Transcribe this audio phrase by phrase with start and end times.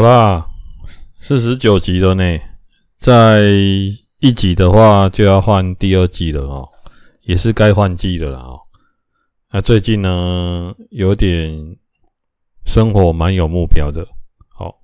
[0.00, 0.46] 好啦，
[1.20, 2.24] 四十九集了呢，
[2.96, 3.42] 在
[4.18, 6.66] 一集的话就要换第二季了哦，
[7.20, 8.60] 也是该换季的了哦。
[9.52, 11.76] 那最近呢，有点
[12.64, 14.08] 生活蛮有目标的，
[14.48, 14.74] 好，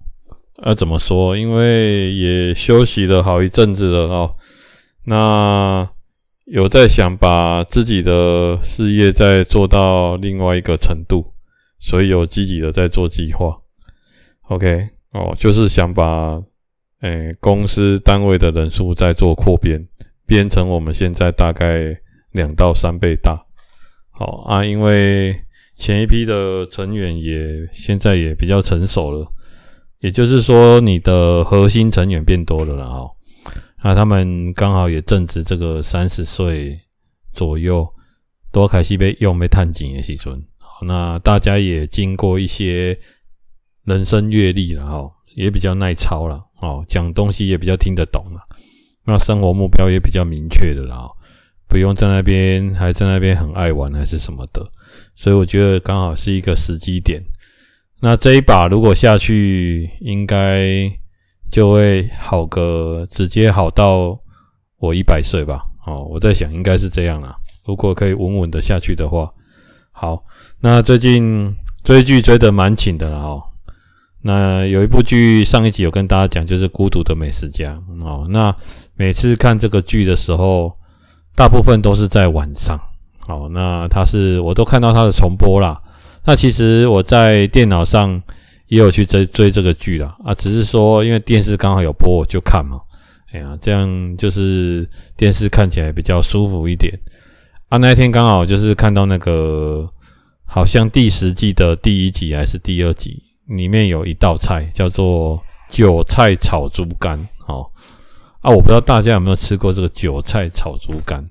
[0.62, 1.34] 那怎么说？
[1.34, 4.36] 因为也休息了好一阵子了哦，
[5.06, 5.88] 那
[6.44, 11.32] 有在想把自己的事业再做到另外一个程度，
[11.80, 13.56] 所以有积极的在做计划。
[14.48, 14.90] OK。
[15.12, 16.42] 哦，就是想把
[17.00, 19.86] 诶、公司单位的人数再做扩编，
[20.26, 21.96] 编成我们现在大概
[22.32, 23.38] 两到三倍大。
[24.10, 25.38] 好啊，因为
[25.76, 29.26] 前一批的成员也现在也比较成熟了，
[30.00, 32.84] 也就是说你的核心成员变多了啦。
[32.86, 33.10] 哦，
[33.84, 36.78] 那他们刚好也正值这个三十岁
[37.32, 37.86] 左右，
[38.50, 40.32] 多开始被用被探井的时阵。
[40.58, 42.98] 好，那大家也经过一些。
[43.86, 48.40] 人生阅历了哈，也比较耐操了哦，讲东西也比较听得懂了，
[49.04, 51.08] 那生活目标也比较明确的了，
[51.68, 54.68] 不用在那边还在那边很爱玩还是什么的，
[55.14, 57.22] 所以我觉得刚好是一个时机点。
[58.00, 60.86] 那这一把如果下去，应该
[61.50, 64.18] 就会好个直接好到
[64.78, 65.62] 我一百岁吧？
[65.86, 67.34] 哦，我在想应该是这样啦。
[67.64, 69.32] 如果可以稳稳的下去的话，
[69.92, 70.22] 好，
[70.60, 73.42] 那最近追剧追得蛮紧的了哦。
[74.26, 78.26] 那有一部剧，上一集有跟大家讲，就是《孤独的美食家》哦。
[78.28, 78.52] 那
[78.96, 80.72] 每次看这个剧的时候，
[81.36, 82.76] 大部分都是在晚上。
[83.28, 85.80] 哦，那它是我都看到它的重播啦。
[86.24, 88.20] 那其实我在电脑上
[88.66, 90.16] 也有去追追这个剧啦。
[90.24, 92.80] 啊，只是说因为电视刚好有播，我就看嘛。
[93.32, 96.92] 哎呀，这样就是电视看起来比较舒服一点。
[97.68, 99.88] 啊，那一天刚好就是看到那个，
[100.44, 103.22] 好像第十季的第一集还是第二集。
[103.46, 107.66] 里面有一道菜叫做韭菜炒猪肝，哦
[108.40, 111.24] 啊，我不知道大家有没有吃过这个韭菜炒猪肝，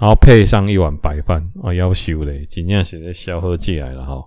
[0.00, 4.22] 然后配上一碗白饭，啊，要修嘞，尽量写在消喝进来了哈。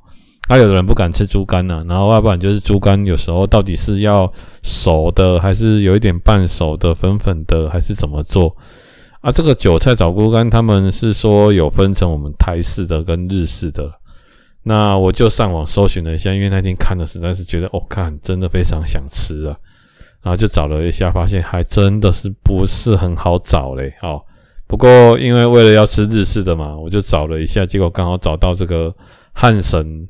[0.48, 4.32] 啊，有的人不敢吃猪肝呢，然后要不然就是猪肝有时候到底是要
[4.64, 8.56] 熟的，还是有一点半熟的粉粉的，还是怎么做？
[9.20, 13.92] 啊，这个韭菜炒猪肝他们是说有分成我们台式的跟日式的。
[14.68, 19.56] 那我就上网搜寻了一下，因为那天看的实在是觉得，哦，看真的非常想吃啊，
[20.22, 24.22] 然后就找了一下，发现还真的是不是很好找嘞，哦，
[24.68, 28.94] 不过因为为了要吃日式的嘛，我就找了一下，结果刚好找到这个
[29.32, 30.06] 汉神，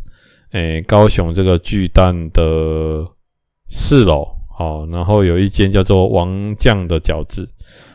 [0.54, 3.06] 诶、高雄这个巨蛋的
[3.70, 7.48] 四楼，哦，然后有一间叫做王酱的饺子，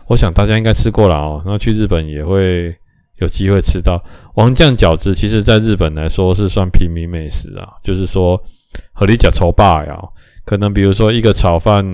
[0.07, 2.73] 我想大家应该吃过了哦，那去日本也会。
[3.23, 4.03] 有机会吃到
[4.35, 7.69] 王酱饺子，其实在日本来说是算平民美食啊。
[7.83, 8.37] 就是说，
[8.93, 9.97] 和你讲炒霸呀，
[10.45, 11.85] 可能比如说一个炒饭，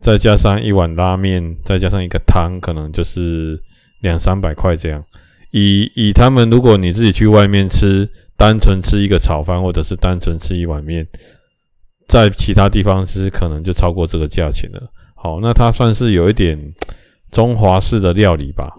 [0.00, 3.58] 再加上一碗拉面，再加上一个汤，可能就是
[4.02, 5.02] 两三百块这样。
[5.50, 11.06] 以以他们，如果你自己去外面吃，单纯吃一个炒饭，或者是单纯吃一碗面，
[12.06, 14.82] 在其他地方吃可能就超过这个价钱了。
[15.14, 16.56] 好，那它算是有一点
[17.32, 18.70] 中华式的料理吧。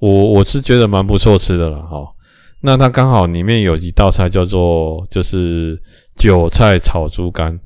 [0.00, 2.04] 我我是觉得蛮不错吃的了哈，
[2.62, 5.78] 那它刚好里面有一道菜叫做就是
[6.16, 7.60] 韭菜炒猪肝，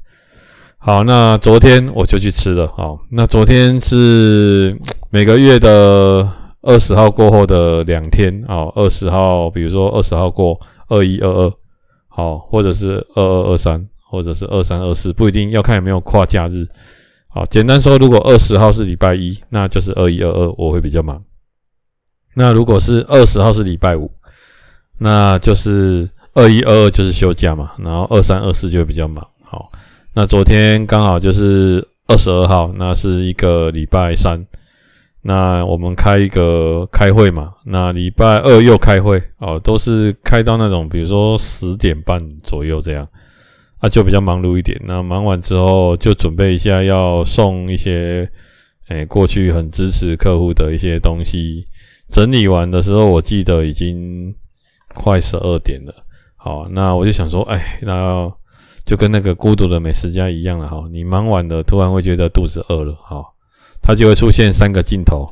[0.78, 4.77] 好，那昨天我就去吃了，好，那昨天是
[5.11, 6.28] 每个月的
[6.62, 10.59] 二十号过后的两天，好，二十号，比如说二十号过
[10.89, 11.53] 二一二二，
[12.09, 13.81] 好，或者是二二二三，
[14.11, 16.67] 或者是二三二四，不一定要看有没有跨假日，
[17.29, 21.23] 好，简单说，如果二十号是礼拜一，那就是二一二二，我会比较忙。
[22.35, 24.11] 那如果是二十号是礼拜五，
[24.99, 29.25] 那就是二一二二就是休假嘛，然后二三二四就会比较忙。
[29.45, 29.71] 好，
[30.15, 34.45] 那昨天刚好就是二十二号，那是一个礼拜三，
[35.23, 43.07] 那我们开一个开会嘛，那礼拜二又开会哦，都是开到那种比如说十点半左右这样，
[43.79, 44.81] 啊就比较忙碌一点。
[44.85, 48.29] 那忙完之后就准备一下要送一些，
[48.89, 51.65] 诶过去很支持客户的一些东西。
[52.14, 54.32] 整理完的时候，我记得已经
[54.94, 55.93] 快十二点了。
[56.37, 58.32] 好，那我就想说，哎，那
[58.84, 60.69] 就跟那个孤独的美食家一样了。
[60.69, 62.94] 哈，你忙完了，突然会觉得肚子饿了。
[63.02, 63.20] 哈，
[63.82, 65.28] 它就会出现三个镜头：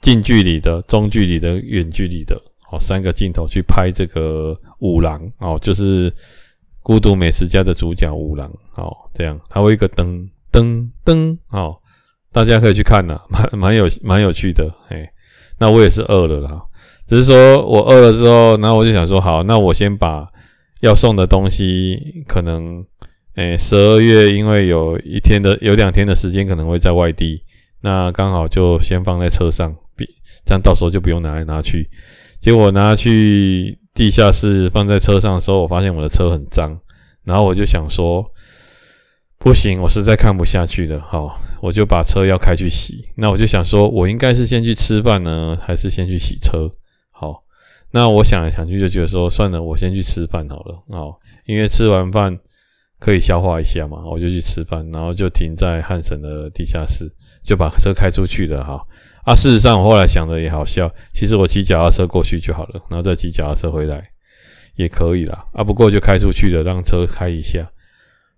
[0.00, 2.40] 近距离的、中距离的、远距离的。
[2.70, 5.20] 好，三个镜头去拍这个五郎。
[5.40, 6.14] 哦，就是
[6.80, 8.48] 孤独美食家的主角五郎。
[8.76, 11.36] 哦，这样，它会一个灯灯灯。
[11.48, 11.76] 哦，
[12.30, 14.72] 大家可以去看呐，蛮蛮有蛮有趣的。
[14.90, 15.12] 哎。
[15.58, 16.62] 那我也是饿了啦，
[17.06, 20.26] 只是说我饿了之后，然后我就想说，好，那我先把
[20.80, 22.84] 要送的东西，可能，
[23.34, 27.42] 诶，十二月因为有一天的有两天的时间可能会在外地，
[27.80, 30.06] 那刚好就先放在车上，比
[30.44, 31.88] 这样到时候就不用拿来拿去。
[32.38, 36.78] 结果拿去地下室放在车上的时候，我发现我的车很脏，
[37.24, 38.24] 然后我就想说，
[39.38, 43.04] 不行，我实在看不下去了，好，我就把车要开去洗。
[43.16, 46.70] 那我就想说，我应该是先去吃饭呢，还是先去洗车？
[47.12, 47.42] 好，
[47.90, 52.38] 那我想来想去就觉得说，算了，我先去吃饭好了，好，因为吃完饭。
[53.00, 57.08] 可以消化一下嘛，我就去吃饭，然后就停在汉神的地下室，
[57.44, 58.82] 就把车开出去了哈。
[59.24, 64.02] 啊，事实上我后来想的也好笑，其实我骑脚踏车过去就好了，然后再骑脚踏车回来
[64.74, 65.46] 也可以啦。
[65.52, 67.70] 啊，不过就开出去了，让车开一下，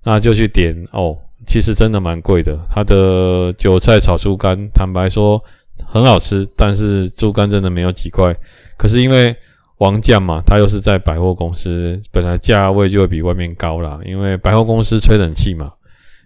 [0.05, 1.17] 那就去点哦。
[1.51, 5.43] 其实真的蛮贵的，它的韭菜炒猪肝，坦白说
[5.85, 8.33] 很好吃，但是猪肝真的没有几块。
[8.79, 9.35] 可是因为
[9.79, 15.73] 王将嘛，他又是在百货公司，本来价位就会比外面高啦，因为百货公司吹冷气嘛，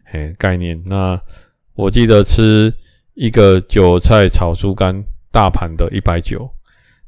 [0.04, 0.78] 嘿，概念。
[0.84, 1.18] 那
[1.74, 2.70] 我记得吃
[3.14, 6.46] 一个韭菜炒猪肝大盘的一百九，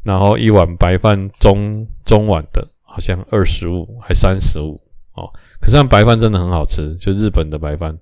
[0.02, 4.80] 然后一碗白饭中中碗的，好像二十五还三十五
[5.16, 5.28] 哦。
[5.60, 7.94] 可是那白饭真的很好吃，就日本的白饭。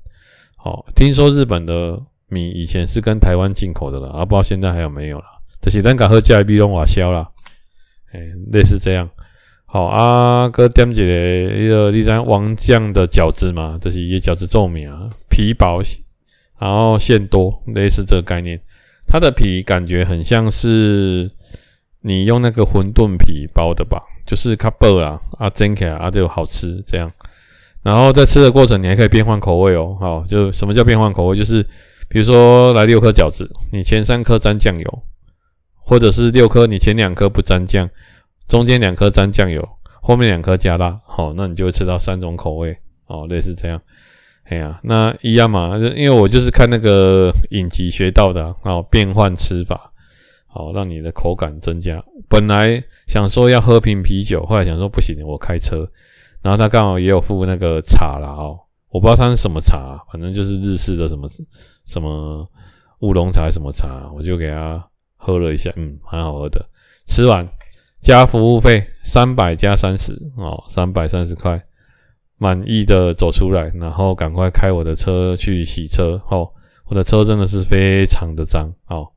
[0.64, 5.24] 哦，听说日本的米以前是跟台湾进口的了，啊，不知道现在还有没有了。
[5.60, 7.28] 这是咱家喝加比拢瓦销啦。
[8.12, 8.20] 哎，
[8.50, 9.08] 类似这样，
[9.66, 15.82] 好啊，哥点一个一个第三王将的饺子嘛，这是一个饺子做名啊，皮薄，
[16.58, 18.58] 然后馅多，类似这个概念。
[19.06, 21.30] 它的皮感觉很像是
[22.00, 27.10] 你用那个馄饨皮包的吧，就是卡薄啦，啊蒸起来啊就好吃这样。
[27.84, 29.96] 然后在吃的过程，你还可以变换口味哦。
[30.00, 31.36] 好，就什么叫变换口味？
[31.36, 31.62] 就是
[32.08, 35.02] 比如说来六颗饺子，你前三颗沾酱油。
[35.86, 37.86] 或者是六颗，你前两颗不沾酱，
[38.48, 39.62] 中间两颗沾酱油，
[40.00, 42.74] 后面两颗加辣，好，那你就会吃到三种口味，
[43.06, 43.78] 哦，类似这样，
[44.44, 49.92] 哎呀，那一样嘛，因为我就是看那个影集学到的，哦，变换吃法，
[50.46, 52.02] 好，让你的口感增加。
[52.30, 55.86] 本来想说要喝瓶啤酒，后来想说不行，我开车，
[56.44, 58.56] 然后他刚好也有附那个茶啦，哦，
[58.90, 61.26] 我不知道他是什么茶，反正就是日式的什么
[61.84, 62.48] 什么
[63.00, 64.88] 乌龙茶什么茶，我就给他。
[65.26, 66.62] 喝了一下，嗯，蛮好喝的。
[67.06, 67.48] 吃完
[68.02, 71.58] 加服务费三百加三十哦，三百三十块，
[72.36, 76.20] 满意的走出来，然后赶快开我的车去洗车。
[76.28, 76.46] 哦，
[76.88, 79.08] 我的车真的是非常的脏哦。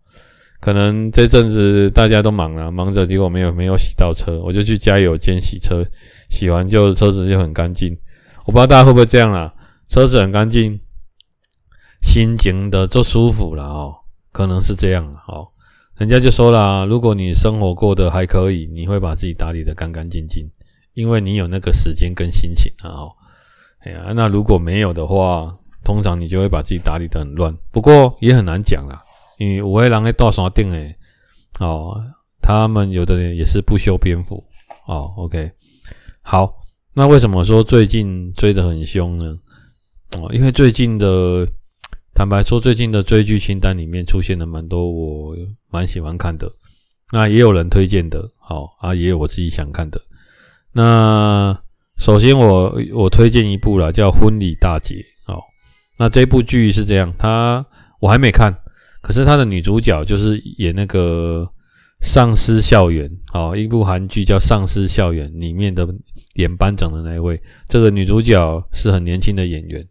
[0.62, 5.84] 可能这阵子大家都忙了，忙着结果没有没有洗到车，我就去加油间洗车，
[6.30, 7.98] 洗完就车子就很干净。
[8.46, 9.54] 我不知道大家会不会这样啦，
[9.90, 10.80] 车子很干净，
[12.02, 13.96] 心情的就舒服了哦，
[14.32, 15.48] 可能是这样哦。
[15.98, 20.48] 人家就说了，如果你生活过得还可以，你会把自己打理得干干净净，
[20.94, 22.90] 因为你有那个时间跟心情啊。
[22.90, 23.12] 哦，
[23.80, 25.52] 哎呀，那如果没有的话，
[25.84, 27.56] 通常你就会把自己打理得很乱。
[27.72, 29.02] 不过也很难讲啦，
[29.40, 30.96] 因为有的人在大山定诶，
[31.60, 32.00] 哦，
[32.42, 34.44] 他们有的人也是不修边幅
[34.86, 35.14] 哦。
[35.18, 35.52] OK，
[36.30, 36.54] 好，
[36.94, 39.40] 那为什么说最近追得很凶呢？
[40.19, 41.48] 哦，因为最近的。
[42.14, 45.36] 坦白说，最近的追剧清单里面出现了蛮多我
[45.69, 46.52] 蛮喜欢看的，
[47.14, 50.02] 那也有人推荐的，好啊，也有我自己想看的。
[50.74, 51.56] 那
[52.00, 54.96] 首先我我推荐一部啦，叫《婚礼大捷》。
[55.31, 55.40] 哦，
[56.00, 57.64] 那这部剧是这样，它
[58.02, 58.52] 我还没看，
[59.02, 61.48] 可是它的女主角就是演那个
[62.01, 65.87] 《丧尸校园》好，一部韩剧叫《丧尸校园》里面的
[66.35, 69.85] 演班长的那一位，这个女主角是很年轻的演员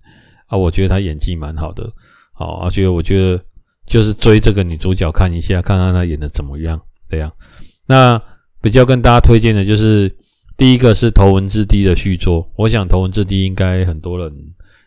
[0.47, 1.91] 啊，我觉得她演技蛮好的。
[2.33, 3.43] 好，而且我觉得
[3.87, 6.81] 就是追这个女主角看一下，看看她演的怎么样。
[7.09, 7.33] 这样，
[7.87, 8.21] 那
[8.61, 10.13] 比较跟大家推荐的就是
[10.57, 12.51] 第一个是《头文字 D》的续作。
[12.57, 14.33] 我想《头文字 D》应该很多人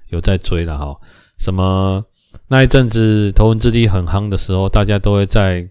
[0.09, 0.95] 有在追了哈。
[1.38, 2.03] 什么
[2.47, 5.65] 那一阵子《头文字 D》很夯的时候，大家都会在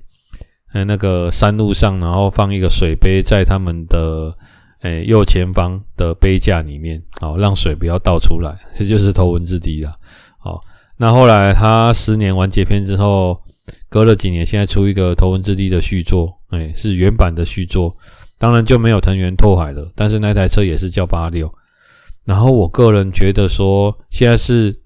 [0.72, 4.36] 呃那个山路上，然后放一个水杯在他们的
[4.82, 9.94] 诶右前方的杯架里面，好让水不要倒出来，这就是《头文字 D》了。
[10.38, 10.60] 好。
[11.00, 13.40] 那后来他十年完结篇之后，
[13.88, 17.96] 隔了几年，现在出一个《头文字 D》的续作，哎，是原版的续作，
[18.36, 21.48] 当然就没有藤原拓海了，但是那台车也是叫八六。
[22.24, 24.76] 然后我个人觉得说，现在是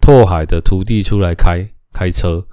[0.00, 2.44] 拓海的徒弟出来开开车，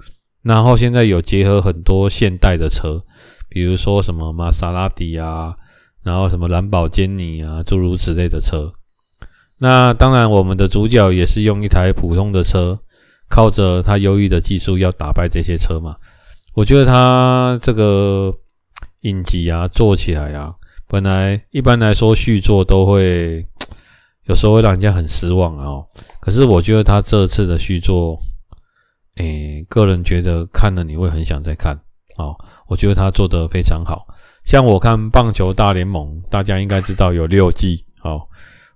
[0.48, 3.00] 然后现在有结合很多现代的车，
[3.48, 5.54] 比如说什么玛莎拉蒂啊，
[6.02, 8.72] 然后什么蓝宝坚尼啊，诸如此类的车。
[9.58, 12.80] 那当然，我们的主角也是用一台普通的车。
[13.30, 15.94] 靠着他优异的技术要打败这些车嘛？
[16.54, 18.32] 我觉得他这个
[19.02, 20.50] 影集啊做起来啊，
[20.88, 23.44] 本来一般来说续作都会
[24.24, 25.84] 有时候会让人家很失望、哦。
[26.22, 28.18] 可是我觉得他这次的续作，
[29.18, 31.76] 诶、个人觉得看了你会很想再看
[32.16, 32.34] 哦。
[32.66, 34.06] 我觉得他做得非常好。
[34.44, 37.84] 像我看《棒球大联盟》，大家应该知道有六季。
[38.02, 38.20] 哦，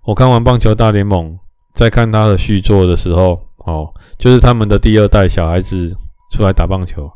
[0.03, 1.31] 我看完《棒球大联盟》，
[1.73, 5.95] 在看他的续作的时候，哦，就是他们的第二代小孩子
[6.31, 7.09] 出来打棒球。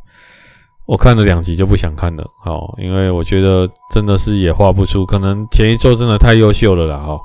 [0.86, 7.20] 我看了两集就不想看了，哦，因为我觉得真的是也画不出，可能前一作真的太优秀了啦，哦。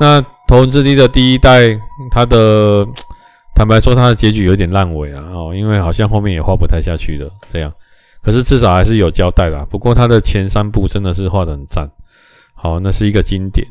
[0.00, 1.78] 那《头文字 D》的第一代，
[2.10, 2.86] 他的
[3.56, 7.72] 坦白说，它的结局有点烂尾了，哦，因为好像后面也画不太下去了，这样。
[8.22, 9.66] 可是至少还是有交代啦。
[9.70, 11.90] 不过它的前三部真的是画得很赞，
[12.54, 13.66] 好，那是一个经典。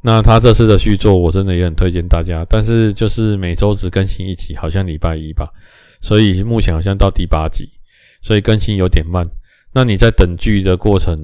[0.00, 5.48] 那他这次的续作，我真的也很推荐大家，但是就是每周只更新一集，好像礼拜一吧，
[6.00, 7.68] 所以目前好像到第八集。
[8.22, 9.22] 所以更新有点慢，
[9.72, 11.18] 那你在等剧的过程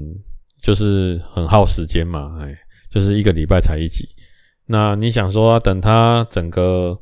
[0.63, 2.55] 就是很耗时间嘛，哎，
[2.91, 4.09] 就是一个礼拜才一集。
[4.67, 6.99] 那你想说等它整个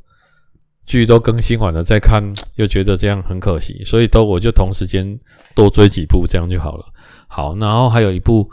[0.89, 2.23] 剧都更新完了再看，
[2.57, 5.05] 又觉得这样很可惜，所以都我就同时间
[5.53, 6.85] 多追几部这样就好了。
[7.27, 8.49] 好，然后还有一部，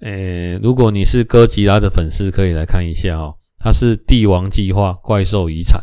[0.00, 5.78] 诶，如果你是哥吉拉的粉丝，可以来看一下哦，它是《帝王计划：怪兽遗产》，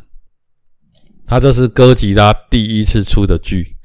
[1.28, 3.76] 它这是哥吉拉第一次出的剧。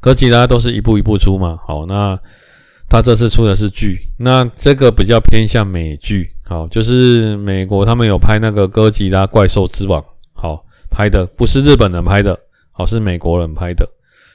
[0.00, 2.18] 哥吉拉都是一步一步出嘛，好，那
[2.88, 10.04] 他这次出的是剧，那这个比较偏向美剧，好，就是美国他们有拍那个哥吉拉怪兽之王，
[10.92, 12.38] 拍的不是日本人拍的，
[12.74, 13.88] 而，是美国人拍的，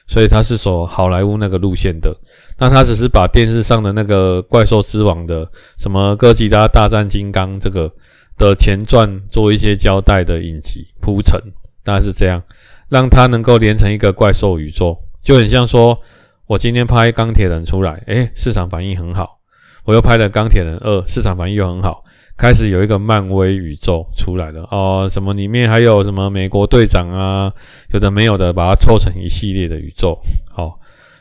[0.06, 2.14] 所以他是走好莱坞那个路线的，
[2.58, 5.48] 那他只是把电视上的那个怪兽之王的
[5.78, 7.90] 什么哥吉拉大战金刚这个
[8.36, 11.40] 的前传做一些交代的影集铺陈，
[11.84, 12.42] 大概是这样，
[12.88, 14.98] 让他能够连成一个怪兽宇宙。
[15.22, 15.98] 就很像说，
[16.46, 19.38] 我今天拍钢铁人出来，诶，市场反应很好。
[19.84, 22.04] 我又拍了钢铁人二，市场反应又很好，
[22.38, 25.08] 开始有一个漫威宇宙出来了哦。
[25.10, 27.52] 什么里面还有什么美国队长啊，
[27.92, 30.18] 有的没有的，把它凑成一系列的宇宙。
[30.50, 30.78] 好，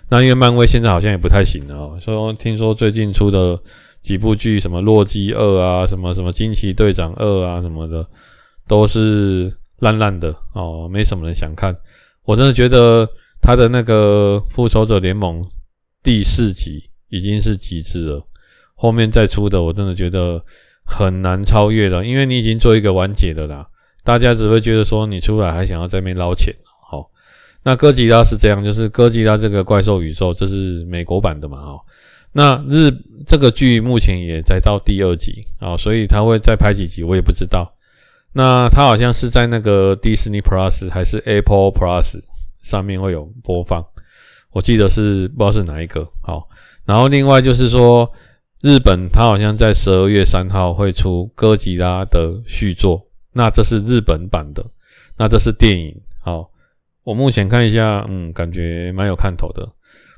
[0.10, 1.98] 那因为漫威现在好像也不太行了哦。
[2.00, 3.60] 说听说最近出的
[4.02, 8.08] 几部剧，什么洛基二啊，什么什么惊奇队长二啊，什么的，
[8.68, 11.76] 都是烂烂的哦，没什么人想看。
[12.24, 13.10] 我真的觉得。
[13.40, 15.40] 他的那个复仇者联盟
[16.02, 18.28] 第四集已经是极致了，
[18.74, 20.44] 后面再出的我真的觉得
[20.88, 23.68] 很难超越了，因为你已经做一个完结的啦，
[24.04, 26.54] 大家只会觉得说你出来还想要在那边捞钱。
[26.90, 27.08] 好，
[27.64, 31.58] 那哥吉拉是这样，就是哥吉拉这个怪兽宇宙，这是美国版的嘛？
[31.58, 31.80] 哈，
[32.32, 32.90] 那日
[33.28, 37.72] 这个剧目前也在到第二集啊，所以他会再拍几集我也不知道。
[38.34, 42.20] 那他好像是在那个 Disney Plus 还是 Apple Plus？
[42.64, 43.82] 上面会有播放，
[44.52, 46.06] 我记得是不知道是哪一个。
[46.22, 46.50] 好，
[46.84, 48.12] 然后另外就是说，
[48.62, 54.66] 日本它好像在十二月三号会出哥吉拉的续作，那这是日本版的，
[55.18, 55.96] 那这是电影。
[56.20, 56.50] 好，
[57.04, 59.68] 我目前看一下，嗯，感觉蛮有看头的。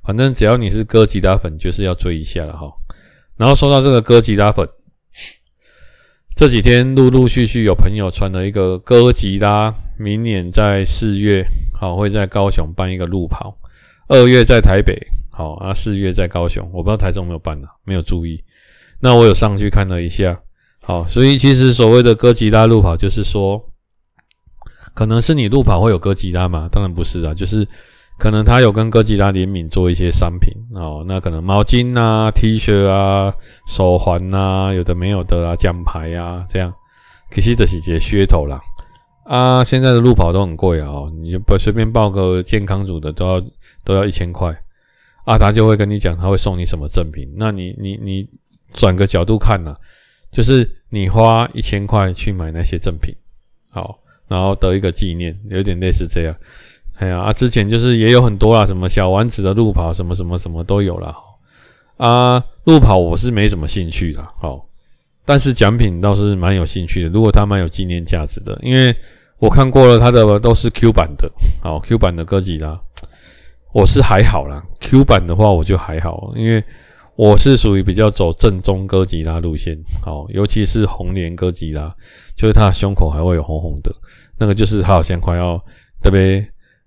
[0.03, 2.71] 反正只要你是哥吉拉粉，就是要追一下了哈。
[3.35, 4.67] 然后说到这个哥吉拉粉，
[6.35, 11.45] 这几天陆陆续续有朋友传了一个哥吉拉，明年在四月。
[11.77, 13.57] 好，会在高雄办一个路跑，
[14.07, 14.97] 二月在台北，
[15.39, 18.43] 好啊，四月在高雄，我不知道台中有没有办呢，没有注意。
[18.99, 20.37] 那我有上去看了一下，
[20.81, 23.57] 好，所以其实所谓的哥吉拉路跑，就是说，
[24.93, 26.67] 可能是你路跑会有哥吉拉嘛？
[26.69, 27.65] 当然不是啊，就是
[28.17, 33.33] 可能他有跟哥吉拉联名做一些商品哦，那可能毛巾啊、T 恤啊、
[33.65, 36.73] 手环啊，有的没有的啊，奖牌啊，这样，
[37.31, 38.59] 其实就是一个噱头啦。
[39.23, 40.91] 啊，现在的路跑都很贵啊，
[41.21, 43.41] 你就不随便报个健康组的都要
[43.85, 44.53] 都要一千块，
[45.29, 48.27] 啊，他就会跟你讲他会送你什么赠品，那你你你
[48.73, 49.75] 转个角度看呐，
[50.31, 53.13] 就是你花一千块去买那些赠品，
[53.69, 56.35] 好，然后得一个纪念，有点类似这样。
[56.97, 61.15] 哎呀，啊，之前就是也有很多啦，什么小丸子的路跑，什么什么什么都有啦。
[61.97, 64.67] 啊，路跑我是没什么兴趣的，好，
[65.25, 68.95] 但是奖品倒是蛮有兴趣的，如果它蛮有纪念价值的，因为。
[69.41, 71.31] 我看过了，它的都是 Q 版的，
[71.63, 72.77] 好 Q 版的哥吉拉，
[73.73, 74.63] 我是还好啦。
[74.79, 76.63] Q 版的话我就还好，因为
[77.15, 81.93] 我是属于比较走正宗哥吉拉路线，好，尤其是红莲哥吉拉，
[82.35, 83.93] 就是它的胸口还会有红红的，
[84.37, 85.59] 那个就是它好像快要
[86.01, 86.45] 特别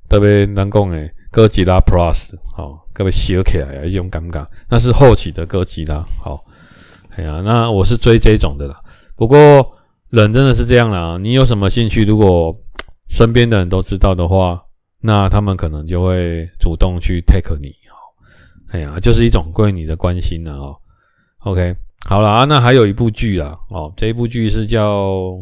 [0.09, 6.45] 特别难讲诶，哥吉拉 Plus，好，特别小起来啊，一种尴尬，那是后期的哥吉拉，好，
[7.17, 8.81] 哎呀，那我是追这种的啦，
[9.17, 9.39] 不过。
[10.12, 12.55] 人真的是这样啦，你有什么兴趣，如果
[13.09, 14.62] 身边的人都知道的话，
[15.02, 17.94] 那他们可能就会主动去 take 你哦。
[18.71, 20.75] 哎呀，就是一种对你的关心了哦。
[21.40, 21.75] OK，
[22.09, 25.37] 好了啊，那还有一部剧啦哦，这一部剧是叫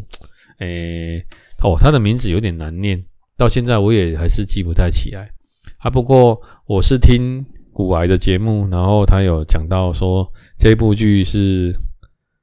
[0.59, 1.25] 诶，
[1.63, 3.01] 哦，他的名字有点难念，
[3.37, 5.31] 到现在我也还是记不太起来
[5.79, 5.91] 啊。
[5.91, 10.27] 不过我是听古癌的节目，然后他有讲到说
[10.59, 11.73] 这部剧是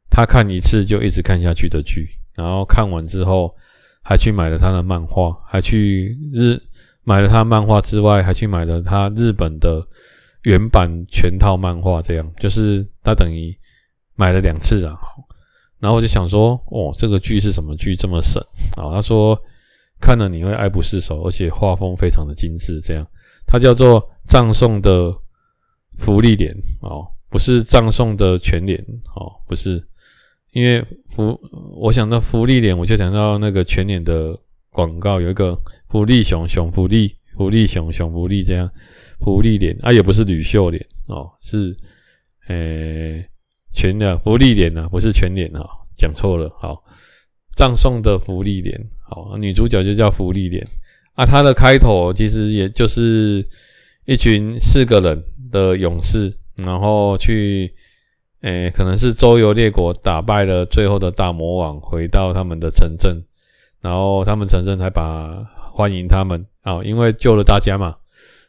[0.09, 3.51] 他看一次就一直看下去的剧，然后看完之后
[4.03, 6.57] 还去买了他的漫画，还去日
[7.07, 9.81] 买了他漫画之外，还去买了他日本的
[10.43, 13.57] 原版全套漫画，这样就是他等于
[14.17, 14.93] 买了两次啊。
[15.79, 18.41] 然后我就想说，哦，这个剧是什么剧这么神
[18.75, 18.91] 啊？
[18.91, 19.39] 他说
[20.01, 22.81] 看了你会爱不释手，而且画风非常的精致。
[22.81, 23.07] 这样，
[23.45, 25.15] 它叫做葬送的
[25.95, 28.77] 芙莉莲哦，不是葬送的全联
[29.15, 29.81] 哦，不是，
[30.51, 31.39] 因为福，
[31.79, 34.37] 我想到芙莉莲，我就想到那个全联的
[34.77, 35.57] 广告，有一个
[35.89, 38.69] 福利熊熊福利，福利熊熊福利这样，
[39.21, 41.75] 芙莉莲啊，也不是吕秀莲哦，是
[42.47, 43.17] 诶。
[43.17, 43.29] 欸
[43.73, 45.61] 全的芙莉莲啊，不是全脸啊，
[45.95, 46.49] 讲错了。
[46.59, 46.83] 好，
[47.55, 48.75] 葬送的福利脸，
[49.07, 50.65] 好，女主角就叫芙莉莲
[51.13, 51.23] 啊。
[51.23, 53.47] 她的开头其实也就是
[54.05, 57.71] 一群四个人的勇士，然后去，
[58.41, 63.23] 诶、可能是周游列国，打败了最后的大魔王，回到他们的城镇，
[63.87, 65.31] 然后他们城镇还把
[65.71, 67.95] 欢迎他们啊，因为救了大家嘛，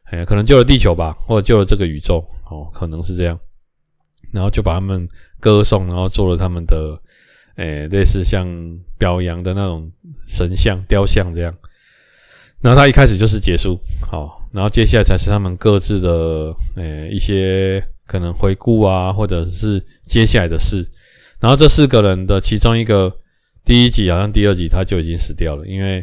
[0.06, 2.18] 哎、可能救了地球吧，或者救了这个宇宙，
[2.50, 3.38] 哦，可能是这样。
[4.32, 7.00] 然后就把他们歌颂，然后做了他们的，
[7.54, 8.48] 诶、类似像
[8.98, 9.88] 表扬的那种
[10.26, 11.54] 神像雕像这样。
[12.60, 13.78] 然后他一开始就是结束，
[14.10, 20.84] 好，然后接下来才是他们各自的，诶、一些可能回顾啊，或者是接下来的事。
[21.38, 23.14] 然后这四个人的其中一个，
[23.68, 26.02] 第一集好像第二集他就已经死掉了，因为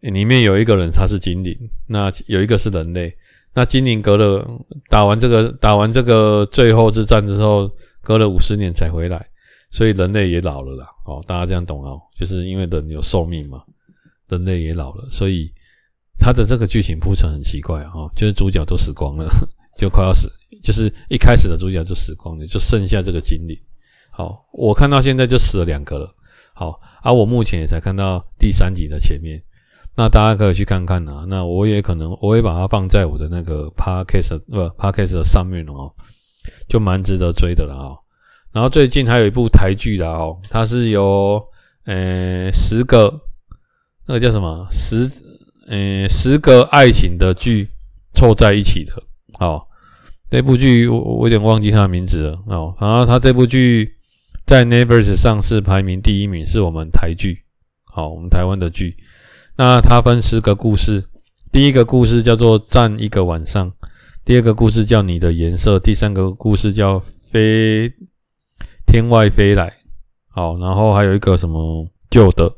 [0.00, 1.56] 里面有一个人他是精灵，
[1.86, 3.16] 那有一个是人类。
[3.54, 4.44] 那精灵隔了
[4.88, 7.70] 打完这个打完这个最后之战之后，
[8.02, 9.24] 隔了五十年才回来，
[9.70, 10.88] 所以人类也老了啦。
[11.06, 13.62] 哦，大家这样懂哦，就是因为人有寿命嘛，
[14.28, 15.52] 人类也老了，所以
[16.18, 19.30] 他的这个剧情铺陈很奇怪哦，就是主角都死光了，
[19.78, 20.28] 就快要死，
[20.64, 23.56] 就是一开始的主角就死光了，就剩下这个精灵。
[24.10, 26.12] 好，我看到现在就死了两个了。
[26.58, 29.40] 好，而我目前也才看到第三集的前面。
[29.94, 35.88] 那大家可以去看看啊，那我也可能我会把它放在我的那个 podcast 不 podcast 的上面哦，
[36.66, 37.94] 就蛮值得追的了啊。
[38.50, 41.40] 然后最近还有一部台剧的哦，它是由
[41.84, 43.12] 呃十个
[44.04, 45.08] 那个叫什么十
[45.68, 47.68] 呃十个爱情的剧
[48.14, 48.92] 凑在一起的
[49.38, 49.62] 哦。
[50.28, 52.74] 那部剧我我有点忘记它的名字了哦。
[52.80, 53.94] 然后它这部剧
[54.48, 57.44] 在 Netflix 上是排名第一名，是我们台剧，
[57.84, 58.96] 好，我们台湾的剧。
[59.58, 61.04] 那它分十个故事，
[61.52, 63.70] 第一个故事叫做《站一个晚上》，
[64.24, 66.98] 第二个故事叫《你的颜色》，第三个故事叫
[67.30, 67.92] 《飞
[68.86, 69.68] 天外飞来》。
[70.28, 72.50] 好，然后还有一个什么旧的，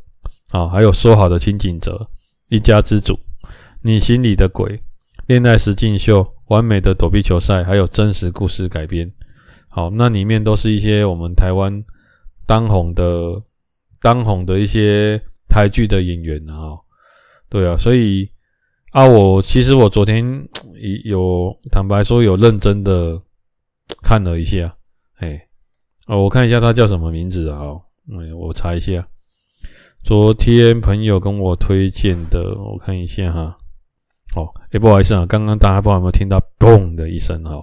[0.48, 2.08] 好，还有说好的轻井泽，
[2.50, 3.18] 一家之主，
[3.82, 4.80] 你心里的鬼，
[5.26, 9.10] 恋爱实境秀，完美的躲避球赛，还有真实故事改编。
[9.72, 11.82] 好，那里面都是一些我们台湾
[12.44, 13.40] 当红的、
[14.00, 16.76] 当红的一些台剧的演员啊。
[17.48, 18.28] 对啊，所以
[18.90, 20.24] 啊，我其实我昨天
[21.04, 23.20] 有坦白说有认真的
[24.02, 24.76] 看了一下，
[25.18, 25.40] 哎，
[26.06, 27.60] 哦，我看一下他叫什么名字啊？
[28.10, 29.06] 哎，我查一下，
[30.02, 33.56] 昨天朋友跟我推荐的，我看一下哈。
[34.34, 37.60] 哦，哎，不好意思啊，刚刚大家不知道有没有听到“嘣”的一声哈？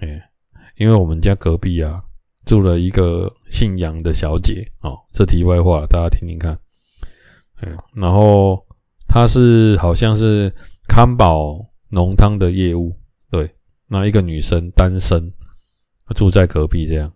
[0.00, 0.30] 哎，
[0.76, 2.02] 因为我们家隔壁啊
[2.44, 6.58] 住了一个姓杨的小姐哦，这题外话，大家听听看。
[7.62, 8.64] 嗯，然后。
[9.08, 10.52] 他是好像是
[10.88, 12.92] 康宝浓汤的业务，
[13.30, 13.48] 对，
[13.86, 15.32] 那一个女生单身，
[16.16, 17.10] 住在隔壁这样，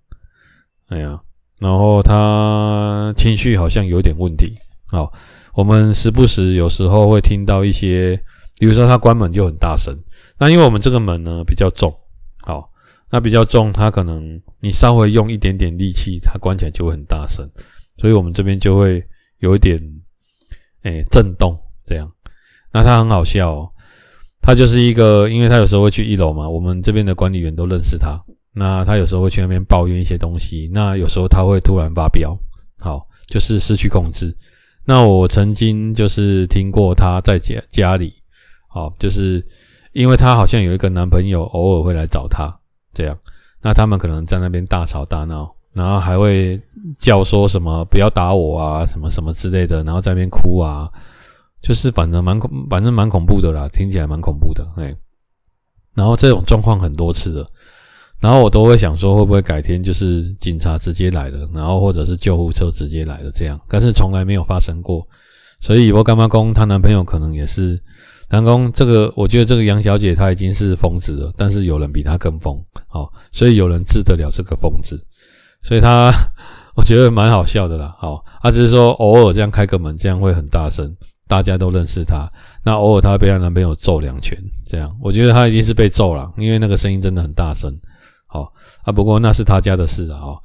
[0.86, 1.20] 哎呀，
[1.58, 5.12] 然后他情绪好像有点问题，好，
[5.52, 8.16] 我们时不时有时候会听到一些，
[8.60, 9.92] 比如说他关门就很大声，
[10.38, 11.92] 那因为我们这个门呢比较重，
[12.42, 12.69] 好，
[13.10, 17.48] 那比较重，他可能你稍微用一点点力气，它关起来就会很大声，
[17.96, 19.04] 所以我们这边就会
[19.38, 19.80] 有一点，
[20.82, 21.58] 哎，震动。
[21.86, 22.08] 这样，
[22.72, 23.68] 那他很好笑哦。
[24.40, 28.16] 他就是一个，因为他有时候会去一楼嘛，我们这边的管理员都认识他。
[28.54, 30.70] 那他有时候会去那边抱怨一些东西。
[30.72, 32.38] 那有时候他会突然发飙，
[32.78, 34.32] 好，就是失去控制。
[34.84, 38.14] 那我曾经就是听过他在家家里，
[38.68, 39.44] 好，就是
[39.92, 42.56] 因为他好像有一个男朋友，偶尔会来找他，
[42.92, 43.16] 这样。
[43.62, 46.60] 那他们可能在那边大吵大闹，然后还会
[46.98, 50.90] 叫说什么不要打我啊，什么什么之类的，然后在那边哭啊。
[51.62, 54.96] 就是反正蛮恐，反正蛮恐怖的啦，听起来蛮恐怖的，哎。
[55.94, 57.46] 然后这种状况很多次了，
[58.18, 65.06] 然后我都会想说，会不会改天就是警察直接来了，然后或者是救护车直接来了这样，但是从来没有发生过。
[65.60, 67.78] 所以我干妈公她男朋友可能也是，
[68.30, 74.96] 南宫这个，我觉得这个杨小姐她已经是疯子了，但是有人比她更疯，好，所以有人治得了这个疯子，
[75.62, 76.12] 所以她
[76.76, 80.88] 我觉得蛮好笑的啦，好，她只是说偶尔这样开个门，这样会很大声，
[81.26, 82.30] 大家都认识她，
[82.64, 87.76] 那偶尔她被她男朋友揍两拳，这样，我觉得她已经是被揍了，因为那个声音真的很大声。
[88.32, 88.52] 好
[88.84, 90.38] 啊，不过那是他家的事啊，哈，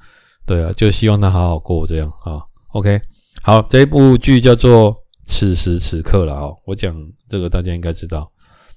[0.44, 2.42] 对啊，就希望她好好过这样啊。
[2.70, 3.00] OK，
[3.44, 4.92] 好，这一部剧叫做
[5.26, 6.50] 《此时此刻》了啊。
[6.66, 6.96] 我讲
[7.28, 8.32] 这个大家应该知道。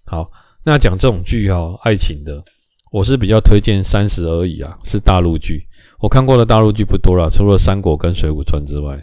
[0.04, 0.30] 好，
[0.64, 2.42] 那讲这种剧哈，爱情的，
[2.90, 5.66] 我是比较推荐《三十而已》啊，是大陆剧。
[6.00, 8.98] 我看过的大陆剧不多了，除了《三国》跟《水浒传》之外，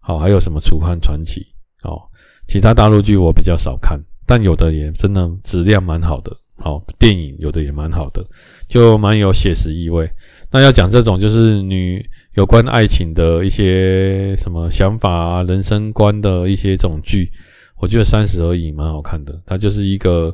[0.00, 1.40] 好，还有什么《楚汉传奇》
[1.88, 2.00] 哦，
[2.46, 6.36] 其他大陆剧我比较少看，但有的也真的质量蛮好的。
[6.58, 8.24] 好，电影有的也蛮好的。
[8.68, 10.08] 就蛮有写实意味。
[10.52, 17.30] 那要讲这种就是女有关爱情的一些什么想法啊、人生观的一些这种剧，
[17.78, 19.36] 我觉得《三十而已》蛮好看的。
[19.46, 20.30] 它就是一个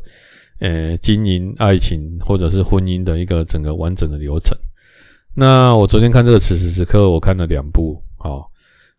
[0.58, 4.58] 呃经营爱情或者是婚姻的一个整个完整的流程。
[5.34, 8.50] 那我昨天看这个此时此刻，我看了两部，好，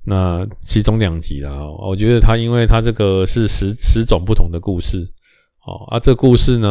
[0.06, 1.52] 那其中两集啦。
[1.86, 5.06] 我觉得它因为它这个是十十种不同的故事，
[5.66, 6.70] 哦啊，这故事呢，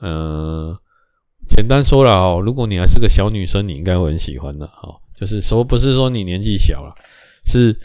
[0.00, 0.80] 呃。
[1.56, 4.88] 简单说了哦，如果你还是个小女生，你应该会很喜欢的哈。
[5.14, 6.94] 就是说，不是说你年纪小了，
[7.44, 7.78] 是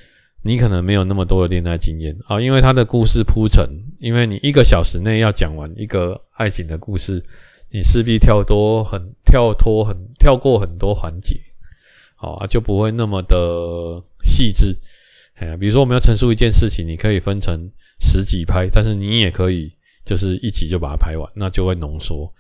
[0.44, 2.40] 你可能没有那么多的恋爱经验啊。
[2.40, 3.68] 因为他的故事铺陈，
[4.00, 7.22] 因为你一个小时内要讲完一个爱情的故事，
[7.70, 11.36] 你势必跳多很跳脱很跳过很多环节，
[12.16, 14.74] 好啊，就不会那么的细致。
[15.34, 19.70] 哎，比如说我们要陈述一件事情，你可以分成十几拍，但是你也可以
[20.06, 22.34] 就是一集就把它拍完，那就会浓缩。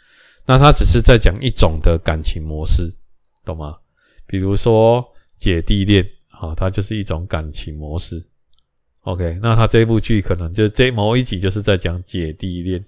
[0.48, 2.94] 那他只是在讲一种的感情模式，
[3.44, 3.76] 懂吗？
[4.28, 5.04] 比如说
[5.38, 8.24] 姐弟恋，啊，它就是一种感情模式。
[9.02, 12.84] OK，那他这部剧可能就这某一集就是在讲姐弟恋，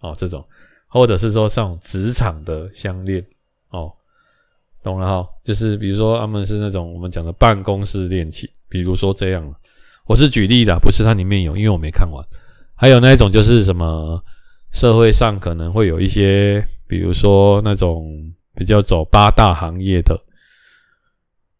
[0.00, 0.46] 哦，这种，
[0.86, 3.24] 或者是说像职场的相恋，
[3.70, 3.92] 哦，
[4.82, 5.28] 懂了哈？
[5.42, 9.54] 就是比如说他们是那种我们讲的办公室恋情，比如说这样，
[10.06, 12.22] 我是举例的，不是它里面有，因为我没看完。
[12.74, 14.22] 还有那一种就是什么
[14.72, 16.66] 社会上可能会有一些。
[16.94, 20.16] 比如说那种比较走八大行业的，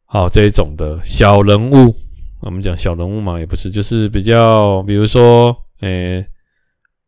[0.05, 1.93] 好，这一种的小人物，
[2.43, 6.29] 我们讲小人物嘛，也不是，就是比较，比如说，诶、欸，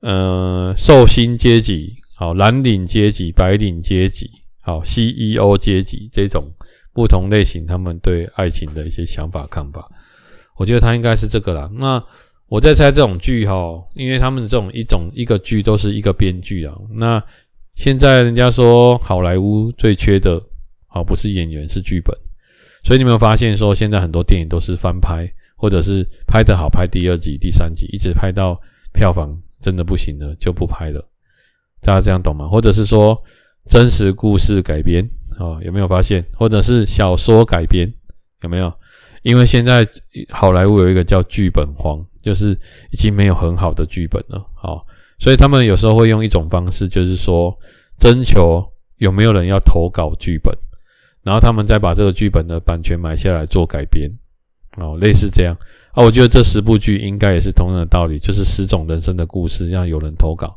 [0.01, 4.29] 呃，寿星阶级，好，蓝领阶级、白领阶级，
[4.61, 6.43] 好，CEO 阶级这种
[6.93, 9.89] 不同类型，他们对爱情的一些想法看法，
[10.57, 11.71] 我觉得他应该是这个啦。
[11.75, 12.03] 那
[12.49, 17.23] 我在猜这种剧哈，因为他们这种一种一个剧都是一个编剧啊，那。
[17.77, 20.43] 现在人家说好莱坞最缺的，
[20.87, 22.17] 好不是演员是剧本，
[22.83, 28.59] 所以你有没有发现说现在很多电影都是翻拍，或者是拍得好拍第二集、第三集，一直拍到
[28.95, 31.07] 票房真的不行了就不拍了，
[31.83, 32.49] 大家这样懂吗？
[32.49, 33.17] 或者是说
[33.69, 35.07] 真实故事改编
[35.39, 36.25] 啊，有没有发现？
[36.33, 37.87] 或者是小说改编
[38.41, 38.73] 有没有？
[39.23, 39.87] 因为现在
[40.31, 42.59] 好莱坞有一个叫剧本荒，就是
[42.91, 44.85] 已经没有很好的剧本了，好。
[45.19, 47.57] 所以他们有时候会用一种方式，就是说
[47.99, 48.65] 征求
[48.99, 50.55] 有没有人要投稿剧本，
[51.23, 54.11] 然后他们再把这个剧本的版权买下来做改编，
[54.77, 55.57] 哦，类似这样
[55.93, 56.05] 啊。
[56.05, 60.57] 我觉得这十部剧应该也是同样的道理，就是十种人生的故事让有人投稿。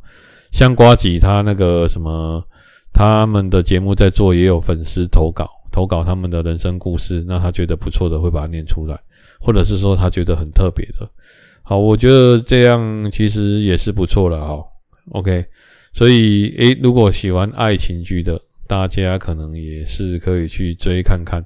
[0.51, 2.43] 像瓜吉他那个什么，
[2.91, 8.99] 他们的节目在做，也有粉丝投稿，投稿他们的人生故事，那他觉得不错的会把它念出来，
[9.39, 11.09] 或者是说他觉得很特别的。
[11.69, 14.65] 好，我觉得这样其实也是不错了哈。
[15.11, 15.45] OK，
[15.93, 21.45] 所以诶，如果喜欢爱情剧的，大家可能也是可以去追看看。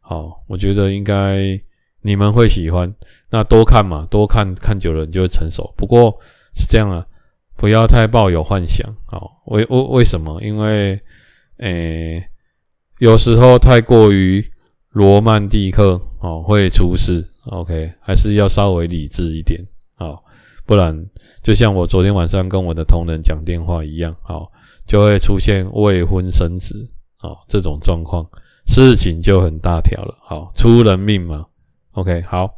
[0.00, 1.60] 好，我觉得应该
[2.00, 2.90] 你们会喜欢。
[3.28, 5.70] 那多看嘛，多看看久了你就会成熟。
[5.76, 6.18] 不过
[6.54, 7.06] 是这样啊，
[7.58, 8.90] 不要太抱有幻想。
[9.04, 10.40] 好，为为为什么？
[10.42, 10.98] 因为
[11.58, 12.26] 诶，
[13.00, 14.42] 有时候太过于
[14.92, 17.28] 罗曼蒂克哦，会出事。
[17.46, 19.60] OK，还是要稍微理智一点，
[19.94, 20.22] 好，
[20.64, 20.96] 不然
[21.42, 24.50] 就像我昨天晚上跟我的同仁讲电话一样，好，
[24.86, 26.88] 就会出现未婚生子，
[27.20, 28.24] 哦，这种状况，
[28.66, 31.44] 事情就很大条了，好，出人命嘛。
[31.92, 32.48] OK，好，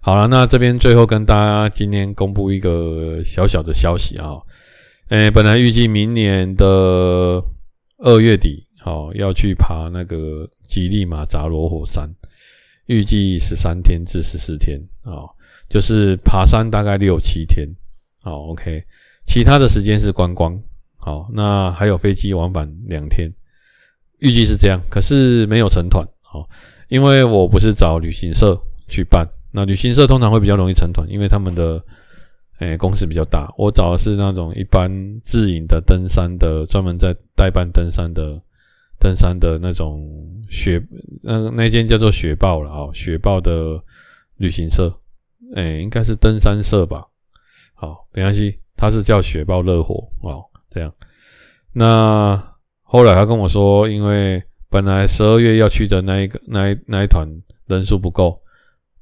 [0.00, 4.38] 好了，那这边最后跟大家今天公布一个小小的消息啊，
[5.08, 6.64] 诶，本来预计明年的
[7.98, 12.08] 二月底，好，要去爬那个吉力马扎罗火山。
[12.88, 15.24] 预计十三天至十四天啊，
[15.68, 17.66] 就是爬山大概六七天，
[18.22, 18.82] 好，OK，
[19.26, 20.58] 其他的时间是观光，
[20.96, 23.30] 好，那还有飞机往返两天，
[24.18, 26.48] 预计是这样，可是没有成团哦，
[26.88, 31.82] 因为我不是找旅行社去办，那旅行社通常会比较容易成团，因为他们的
[32.60, 33.48] 诶、公司比较大。
[33.56, 34.90] 我找的是那种一般
[35.22, 38.40] 自营的登山的，专门在代办登山的，
[38.98, 40.08] 登山的那种
[40.50, 40.82] 雪，
[41.22, 43.82] 那那间叫做雪豹了啊，雪豹的
[44.36, 44.92] 旅行社，
[45.54, 47.06] 诶、欸，应该是登山社吧？
[47.74, 50.92] 好，没关系，他是叫雪豹乐活哦，这样，
[51.72, 52.54] 那。
[52.90, 57.28] 后来他跟我说，因为本来十二月要去的那一个那一那一团
[57.66, 58.40] 人数不够，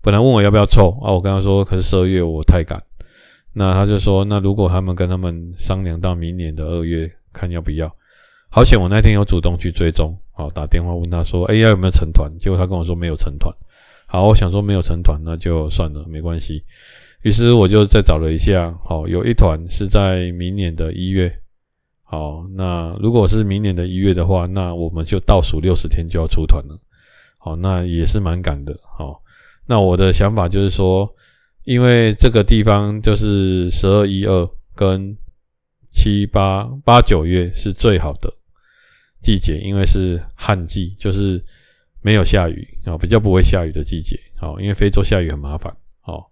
[0.03, 2.83] 本来问我要不要凑啊，我跟他说，可是十二月我太赶。
[3.55, 7.87] 那他就说，那如果他们跟他们商量到明年的二月，看要不要。
[8.57, 12.33] 好险我那天有主动去追踪，好打电话问他说，哎，要有没有成团？
[12.39, 13.55] 结果他跟我说没有成团。
[14.07, 16.65] 好，我想说没有成团，那就算了，没关系。
[17.21, 21.31] 于是我就再找了一下，好，有一团是在明年的一月。
[22.03, 26.81] 好，那如果是明年的一月的话，那我们就倒数六十天就要出团了。
[27.39, 28.75] 好，那也是蛮赶的。
[28.97, 29.21] 好，
[29.67, 31.07] 那我的想法就是说，
[31.65, 35.15] 因为这个地方就是十二、一二跟
[35.91, 38.33] 七八八九月是最好的
[39.27, 41.45] 季节，因为是旱季，就是
[42.01, 44.17] 没有下雨啊，比较不会下雨的季节。
[44.37, 45.77] 好，因为非洲下雨很麻烦。
[46.01, 46.31] 好，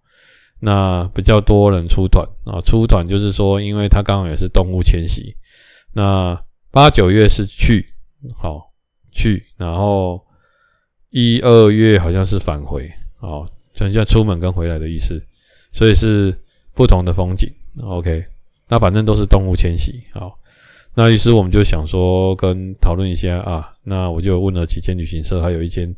[0.60, 5.34] 那比较多人出团啊，出团就是说，因为它刚好也是动物迁徙。
[5.92, 7.84] 那八九月是去，
[8.36, 8.72] 好
[9.10, 10.24] 去，然后
[11.10, 15.20] 一二月好像是返回，哦，就像出门跟回来的意思，
[15.72, 16.32] 所以是
[16.74, 17.52] 不同的风景。
[17.82, 18.24] OK，
[18.68, 20.38] 那反正都是动物迁徙，好，
[20.94, 25.94] 那于是我们就想说跟讨论一下啊，那我就问了几间旅行社，还有一间，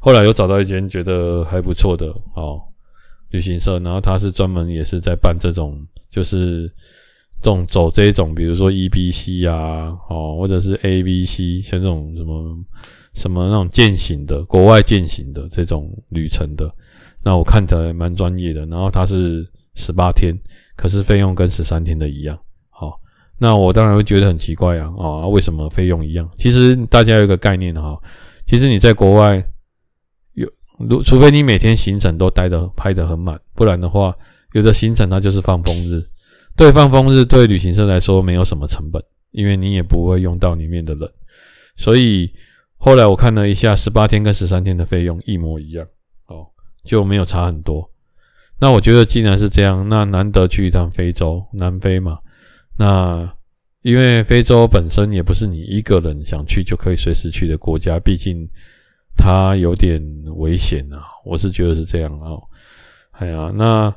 [0.00, 2.60] 后来有找到一间觉得还不错的哦
[3.30, 5.78] 旅行社，然后他是专门也是在办这种
[6.10, 6.70] 就是。
[7.42, 12.58] 这种走这种，比如说 E B C 啊，哦，或者是 A B C，像这种什么
[13.14, 16.70] 什么那种践行的，国外践行的这种旅程的，
[17.24, 18.66] 那我看起来蛮专业的。
[18.66, 19.42] 然后他是
[19.74, 20.38] 十八天，
[20.76, 22.38] 可是费用跟十三天的一样。
[23.42, 26.30] 那我当然会觉得很奇怪啊，啊，为什么费用一样？
[26.36, 27.98] 其实大家有一个概念哈，
[28.46, 29.42] 其实你在国外
[30.34, 30.46] 有，
[30.78, 34.14] 如除非你每天行程都待得拍得很满，不然的话，
[34.52, 36.06] 有的行程它就是放风日。
[36.54, 41.08] 对放风日对旅行社来说没有什么成本，因为你也不会用到里面的人，
[41.76, 42.30] 所以
[42.76, 45.86] 后来我看了一下，十八天跟十三天的费用一模一样，
[46.26, 46.46] 哦，
[46.84, 47.88] 就没有差很多。
[48.60, 52.18] 那我觉得既然是这样，那难得去一趟非洲，南非嘛，
[52.80, 53.30] 那
[53.82, 58.48] 因为非洲本身也不是你一个人想去就可以随时去的国家，毕竟
[59.14, 60.02] 它有点
[60.36, 62.42] 危险啊，我是觉得是这样哦。
[63.12, 63.94] 哎呀，那。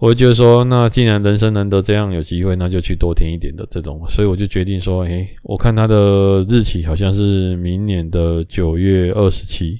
[0.00, 9.76] 我就说，那既然人生难得这样有机会，那就去多听一点的这种，所以我就决定说，诶，我看他的日期好像是明年的九月二十七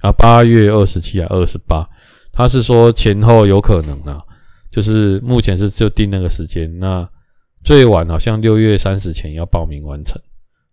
[0.00, 1.84] 啊，八月二十七还二十八，
[2.30, 4.22] 他是说前后有可能啊，
[4.70, 7.02] 就是目前是就定那个时间，那
[7.62, 10.20] 最晚好像六月三十前要报名完成。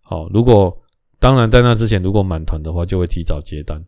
[0.02, 0.74] 好，如果
[1.18, 3.82] 当然在那之前如果满团的话，就会提早接单，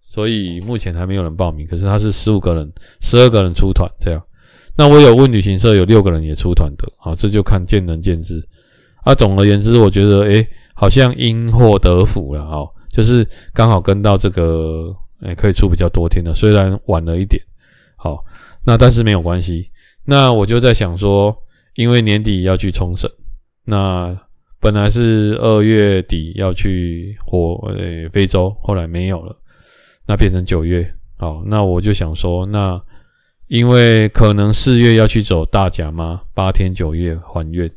[0.00, 4.22] 所以目前还没有人报名，可是他是十五个人、十二个人出团这样。
[4.76, 8.46] 那我有问旅行社，有六个人也出团的，好，这就看见仁见智。
[9.04, 17.40] 啊，总而言之，我觉得，诶、好像因祸得福了，哦，就是刚好跟到这个，诶、可以出比较多天的，虽然晚了一点，
[17.96, 18.24] 好，
[18.64, 19.70] 那但是没有关系。
[20.04, 21.34] 那我就在想说，
[21.76, 23.10] 因为年底要去冲绳，
[23.64, 24.14] 那
[24.60, 29.34] 本来是二月底要去火，诶、非洲，后来没有了，
[30.06, 32.78] 那变成九月，好，那我就想说，那。
[33.48, 37.70] 因为可能四月要去走大甲妈，八天九月还愿，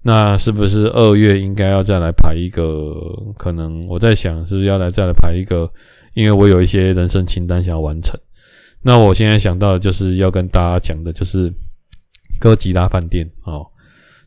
[0.00, 2.94] 那是不是二月应该要再来排一个？
[3.36, 5.70] 可能我在想，是不是要来再来排一个？
[6.14, 8.18] 因为我有一些人生清单想要完成。
[8.80, 11.52] 那我现在想到的就是要跟大家讲的，就是
[12.40, 13.66] 哥吉拉饭店哦。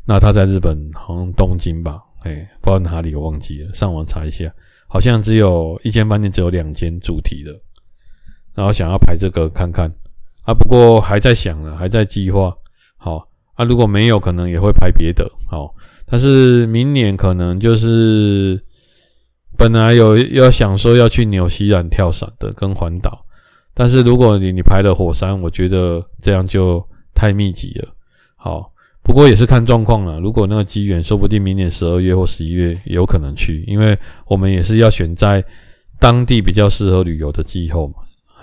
[0.05, 2.01] 那他在日本好像东京吧？
[2.23, 4.51] 哎，不知道哪里，我忘记了，上网查一下，
[4.87, 7.51] 好像只有一间饭店，只有两间主题的。
[8.55, 9.91] 然后想要排这个看看。
[10.43, 12.55] 啊，不过还在想呢，还在计划。
[12.95, 13.17] 好，
[13.55, 15.29] 啊，如果没有，可能也会排别的。
[15.45, 18.57] 好，但是明年可能就是
[19.57, 23.25] 本来有要想说要去纽西兰跳伞的跟环岛，
[23.73, 26.81] 但是如果你你排了火山，我觉得这样就
[27.13, 27.93] 太密集了。
[28.37, 28.71] 好，
[29.03, 30.19] 不过也是看状况了。
[30.19, 33.97] 如果那个机缘，说不定明年十二月或十一月有可能去，因为
[34.27, 35.43] 我们也是要选在
[35.99, 37.95] 当地比较适合旅游的气候嘛。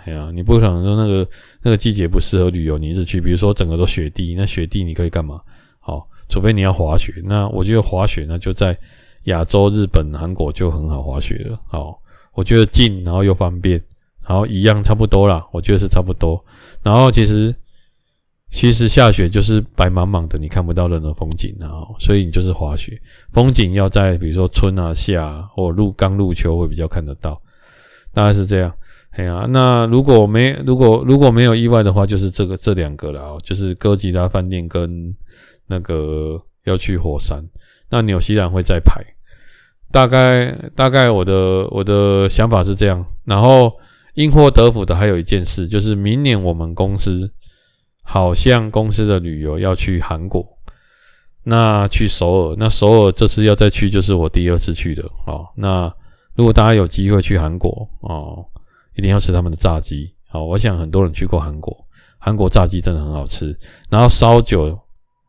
[0.04, 1.26] 哎呀，你不可能说那个
[1.62, 5.40] 那个季节不适合旅游，你一直去，比如说整个都雪地，那雪地你可以干嘛？
[5.80, 7.22] 好，除非你要滑雪。
[7.24, 8.76] 那我觉得滑雪呢，就在
[9.24, 11.58] 亚洲、日本、韩国就很好滑雪了。
[11.68, 11.98] 好，
[12.34, 13.80] 我觉得近，然后又方便，
[14.28, 16.44] 然后一样差不多啦，我觉得是差不多。
[16.82, 17.54] 然后其实
[18.54, 22.96] 其实下雪就是白茫茫的，你看不到任何风景啊，所以你就是滑雪。
[23.32, 27.42] 风景要在比如说春啊、夏啊或入刚入秋会比较看得到，
[28.12, 28.72] 大概是这样。
[29.16, 35.12] 哎呀，那如果没如果如果没有意外的话，就是这个这两个了啊，就是哥吉拉饭店跟
[35.66, 37.44] 那个要去火山。
[37.90, 39.04] 那纽西兰会再排，
[39.90, 43.04] 大概大概我的我的想法是这样。
[43.24, 43.72] 然后
[44.14, 47.28] 因祸得福的还有一件事，就是明年我们公司
[48.04, 50.46] 好像公司的旅游要去韩国，
[51.42, 55.44] 那去首尔，那首尔这次要再去，就是我第二次去的哦。
[55.56, 55.92] 那
[56.36, 58.46] 如果大家有机会去韩国哦。
[58.96, 61.76] 一定要吃他们的炸鸡，好，我想很多人去过韩国，
[62.16, 63.52] 韩国炸鸡真的很好吃。
[63.90, 64.78] 然后烧酒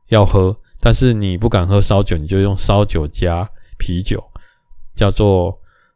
[0.10, 4.24] 要喝，但是你不敢喝烧酒，你就用烧酒加啤酒，
[4.94, 5.52] 叫做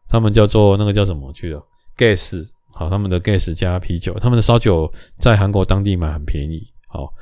[0.08, 1.64] 他们叫做那个叫什么去了
[1.96, 2.44] ？gas，
[2.80, 7.14] 好，他们的 gas 加啤酒，他们的烧酒在韩国当地买很便宜，好，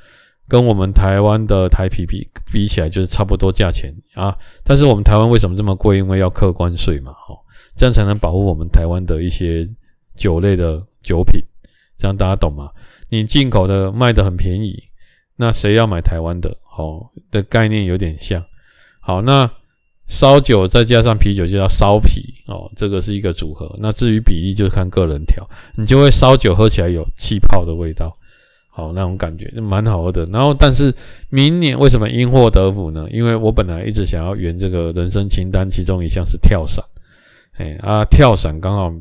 [0.47, 4.37] 跟我们台湾的台啤比比起来就是差不多价钱啊。
[4.63, 5.97] 但是我们台湾为什么这么贵？
[5.97, 7.43] 因为要课关税嘛，好，
[7.75, 9.67] 这样才能保护我们台湾的一些。
[10.17, 11.39] 酒类的酒品，
[11.95, 12.71] 这样大家懂吗？
[13.07, 14.75] 你进口的卖得很便宜，
[15.35, 16.49] 那谁要买台湾的？
[16.75, 18.43] 哦，的概念有点像。
[18.99, 19.47] 好，那
[20.07, 23.73] 烧酒再加上啤酒就叫烧啤哦，这个是一个组合。
[23.79, 28.11] 那至于比例就是看个人调，你就会烧酒喝起来有气泡的味道，
[28.69, 30.25] 好，那种感觉蛮好喝的。
[30.27, 30.93] 然后，但是
[31.29, 33.07] 明年为什么因祸得福呢？
[33.11, 36.83] 因为我本来一直想要圆这个人生清单，其中一项是跳伞。
[37.57, 38.93] 哎啊，跳伞刚好。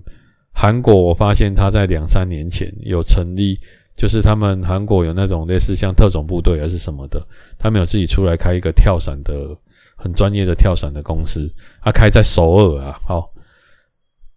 [0.58, 3.58] 韩国，我发现他在两三年前有成立，
[3.94, 7.22] 就是他们韩国有那种类似像特种部队还是什么的，
[7.58, 9.54] 他们有自己出来开一个跳伞的
[9.96, 11.50] 很专业的跳伞的公司，
[11.82, 13.28] 他开在首尔啊，好，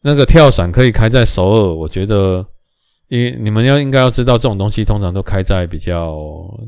[0.01, 2.43] 那个跳伞可以开在首尔，我觉得，
[3.09, 6.17] 因你们要应该要知道这种东西通常都开在比较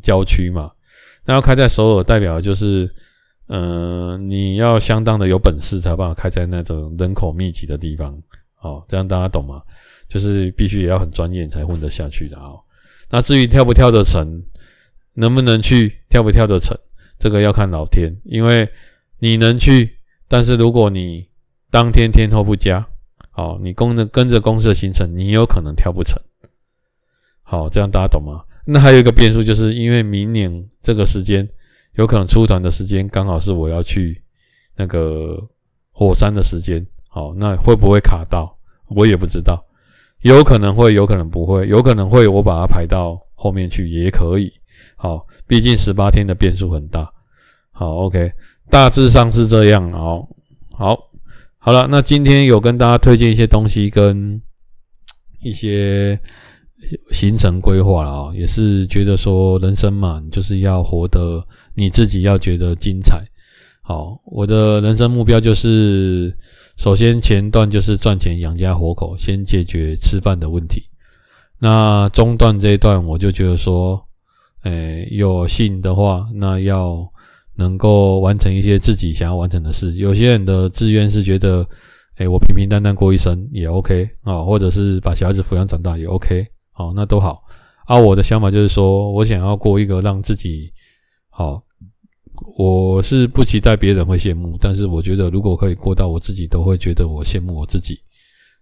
[0.04, 0.70] 郊区嘛，
[1.26, 2.88] 那要开在首尔代表就是，
[3.48, 8.16] 嗯、呃，你要相当的有本事才有办法开在那种人口密集的地方。
[8.62, 9.60] 哦，这样大家懂吗？
[10.08, 12.52] 就是必须也要很专业才混得下去的啊。
[13.10, 14.40] 那至于跳不跳得成，
[15.16, 16.78] 能不能去，跳不跳得成，
[17.22, 18.12] 这个要看老天。
[18.26, 18.68] 因为
[19.20, 19.96] 你能去，
[20.28, 21.30] 但是如果你
[21.70, 22.86] 当天天候不佳，
[23.30, 26.22] 好，你跟着跟着公司的行程，你有可能跳不成。
[27.44, 28.44] 好，这样大家懂吗？
[28.66, 31.48] 那还有一个变数，就是因为明年这个时间，
[31.94, 34.22] 有可能出团的时间刚好是我要去
[34.76, 35.40] 那个
[35.92, 36.86] 火山的时间。
[37.08, 38.58] 好，那会不会卡到？
[38.90, 39.64] 我也不知道，
[40.22, 44.52] 有可能会，有可能不会，有可能会，我把它排到后面去也可以。
[44.96, 47.11] 好，毕竟十八天的变数很大。
[47.82, 48.32] 好，OK，
[48.70, 49.92] 大致上是这样。
[49.92, 50.30] 好，
[50.78, 50.96] 好，
[51.58, 54.40] 好了，那今天有跟大家推荐一些东西跟
[55.42, 56.16] 一些
[57.12, 63.26] 行程规划了啊，也是觉得说人生嘛，就是要活得你自己要觉得精彩。
[63.82, 66.38] 好，我的人生目标就是。
[66.78, 70.84] 首先，前段就是赚钱养家活口，先解决吃饭的问题。
[71.60, 74.02] 那中段这一段，我就觉得说，
[74.64, 77.11] 诶，有幸的话，那要
[77.62, 79.94] 能够完成一些自己想要完成的事。
[79.94, 81.64] 有些人的志愿是觉得，
[82.18, 87.44] 诶，我平平淡淡过一生也 OK 啊，或者是把小孩子抚养长大也 OK，好，那都好。
[87.86, 90.74] 啊，我的想法就是说，我想要过一个让自己
[91.30, 91.62] 好。
[92.58, 98.00] 我是不期待别人会羡慕，但是我觉得如果可以过到我自己都会觉得我羡慕我自己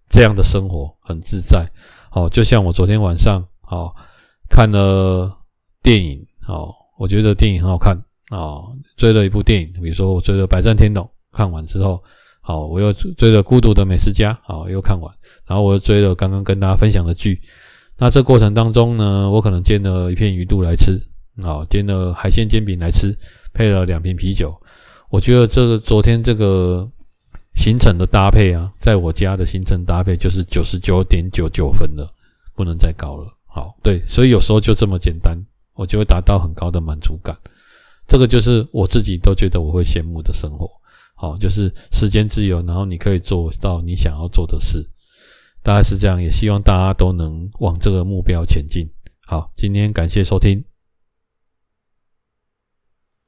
[0.10, 1.66] 这样的生活很自在。
[2.10, 3.96] 好，就像我昨天晚上好
[4.50, 5.32] 看了
[5.82, 7.96] 电影，好，我觉得电影很好看
[8.30, 8.64] 啊，
[8.96, 12.02] 追了一部电影，比如说我追了《百战天龙》，看完之后，
[12.42, 15.14] 好，我又追了《孤独的美食家》，好，又看完，
[15.46, 17.40] 然后我又追了刚刚跟大家分享的剧。
[17.98, 20.98] 那这过程当中呢，我可能煎了一片鱼肚来吃，
[21.44, 23.14] 好，煎了海鲜煎饼来吃。
[23.52, 24.56] 配了两瓶啤酒，
[25.10, 26.88] 我觉得这个昨天这个
[27.56, 32.08] 行程的搭配啊，在我家的行程搭配就是九十九点九九分了，
[32.56, 33.28] 不能再高了。
[33.48, 35.36] 好，对，所以有时候就这么简单，
[35.74, 37.36] 我就会达到很高的满足感。
[38.10, 40.68] 这个就是我自己都觉得我会羡慕的生活。
[41.16, 44.84] 好，就是时间自由，然后你可以做到你想要做的事，
[45.62, 46.22] 大概是这样。
[46.22, 48.90] 也希望大家都能往这个目标前进。
[49.28, 50.64] 好，今天感谢收听。